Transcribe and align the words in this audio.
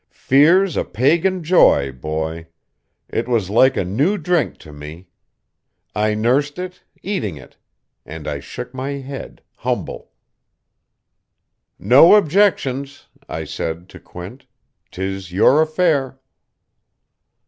Fear's 0.25 0.77
a 0.77 0.83
pagan 0.83 1.43
joy, 1.43 1.91
boy. 1.91 2.47
It 3.07 3.27
was 3.27 3.51
like 3.51 3.77
a 3.77 3.83
new 3.85 4.17
drink 4.17 4.57
to 4.61 4.73
me. 4.73 5.09
I 5.93 6.15
nursed 6.15 6.57
it, 6.57 6.81
eating 7.03 7.37
it. 7.37 7.55
And 8.03 8.27
I 8.27 8.39
shook 8.39 8.73
my 8.73 8.93
head, 8.93 9.43
humble. 9.57 10.09
"'No 11.77 12.15
objections,' 12.15 13.05
I 13.29 13.43
said, 13.43 13.87
to 13.89 13.99
Quint. 13.99 14.47
''Tis 14.91 15.31
your 15.31 15.61
affair.' 15.61 16.17